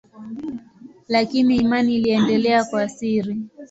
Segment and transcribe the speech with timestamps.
[1.07, 3.41] Lakini imani iliendelea kwa siri.